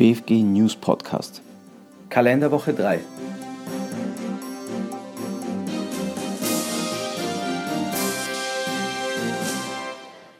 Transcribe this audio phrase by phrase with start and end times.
[0.00, 1.42] BFG News Podcast.
[2.08, 3.00] Kalenderwoche 3.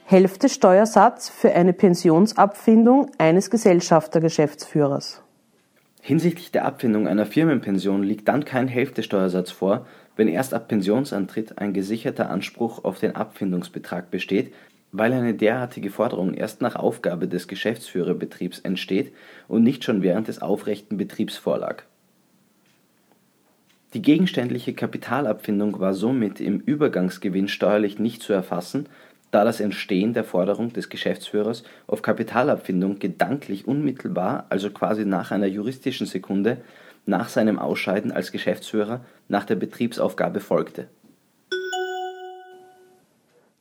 [0.07, 5.21] Hälfte Steuersatz für eine Pensionsabfindung eines Gesellschaftergeschäftsführers.
[6.01, 9.85] Hinsichtlich der Abfindung einer Firmenpension liegt dann kein Hälftesteuersatz vor,
[10.17, 14.55] wenn erst ab Pensionsantritt ein gesicherter Anspruch auf den Abfindungsbetrag besteht,
[14.93, 19.13] weil eine derartige Forderung erst nach Aufgabe des Geschäftsführerbetriebs entsteht
[19.49, 21.85] und nicht schon während des aufrechten Betriebs vorlag.
[23.95, 28.89] Die gegenständliche Kapitalabfindung war somit im Übergangsgewinn steuerlich nicht zu erfassen,
[29.33, 35.47] da das Entstehen der Forderung des Geschäftsführers auf Kapitalabfindung gedanklich unmittelbar, also quasi nach einer
[35.47, 36.59] juristischen Sekunde,
[37.07, 40.89] nach seinem Ausscheiden als Geschäftsführer nach der Betriebsaufgabe folgte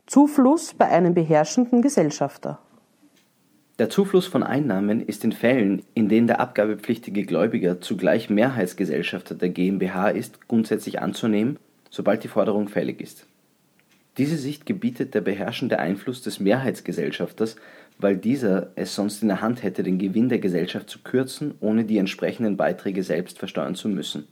[0.10, 2.58] Zufluss bei einem beherrschenden Gesellschafter.
[3.78, 9.50] Der Zufluss von Einnahmen ist in Fällen, in denen der abgabepflichtige Gläubiger zugleich Mehrheitsgesellschafter der
[9.50, 11.60] GmbH ist, grundsätzlich anzunehmen,
[11.92, 13.28] sobald die Forderung fällig ist.
[14.18, 17.56] Diese Sicht gebietet der beherrschende Einfluss des Mehrheitsgesellschafters,
[18.00, 21.86] weil dieser es sonst in der Hand hätte, den Gewinn der Gesellschaft zu kürzen, ohne
[21.86, 24.28] die entsprechenden Beiträge selbst versteuern zu müssen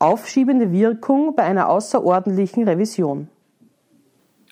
[0.00, 3.26] Aufschiebende Wirkung bei einer außerordentlichen Revision.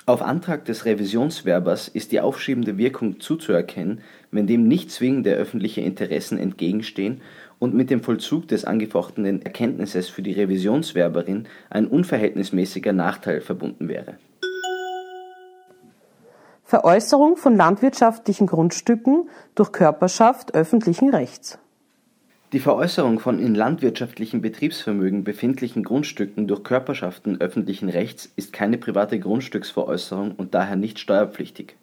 [0.05, 4.01] Auf Antrag des Revisionswerbers ist die aufschiebende Wirkung zuzuerkennen,
[4.33, 7.21] wenn dem nicht zwingende öffentliche Interessen entgegenstehen
[7.61, 14.19] und mit dem Vollzug des angefochtenen Erkenntnisses für die Revisionswerberin ein unverhältnismäßiger Nachteil verbunden wäre.
[16.65, 21.61] Veräußerung von landwirtschaftlichen Grundstücken durch Körperschaft öffentlichen Rechts.
[22.53, 29.19] Die Veräußerung von in landwirtschaftlichem Betriebsvermögen befindlichen Grundstücken durch Körperschaften öffentlichen Rechts ist keine private
[29.19, 31.77] Grundstücksveräußerung und daher nicht steuerpflichtig.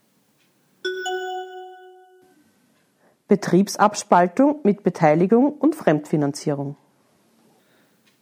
[3.27, 6.77] Betriebsabspaltung mit Beteiligung und Fremdfinanzierung.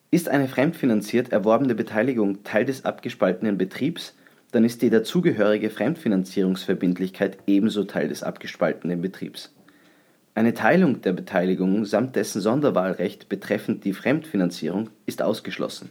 [0.10, 4.16] Ist eine fremdfinanziert erworbene Beteiligung Teil des abgespaltenen Betriebs,
[4.52, 9.54] dann ist die dazugehörige Fremdfinanzierungsverbindlichkeit ebenso Teil des abgespaltenen Betriebs
[10.34, 15.90] eine Teilung der Beteiligung samt dessen Sonderwahlrecht betreffend die Fremdfinanzierung ist ausgeschlossen.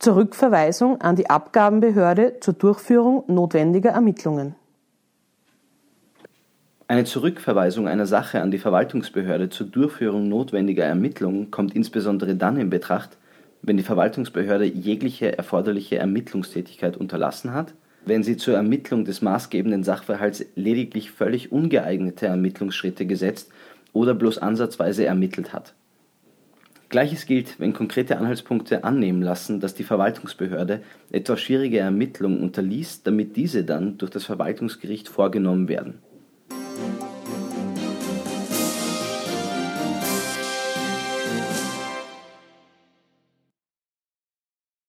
[0.00, 4.56] Zurückverweisung an die Abgabenbehörde zur Durchführung notwendiger Ermittlungen.
[6.88, 12.70] Eine Zurückverweisung einer Sache an die Verwaltungsbehörde zur Durchführung notwendiger Ermittlungen kommt insbesondere dann in
[12.70, 13.16] Betracht,
[13.62, 17.72] wenn die Verwaltungsbehörde jegliche erforderliche Ermittlungstätigkeit unterlassen hat
[18.06, 23.50] wenn sie zur Ermittlung des maßgebenden Sachverhalts lediglich völlig ungeeignete Ermittlungsschritte gesetzt
[23.92, 25.74] oder bloß ansatzweise ermittelt hat.
[26.88, 33.36] Gleiches gilt, wenn konkrete Anhaltspunkte annehmen lassen, dass die Verwaltungsbehörde etwas schwierige Ermittlungen unterließ, damit
[33.36, 35.98] diese dann durch das Verwaltungsgericht vorgenommen werden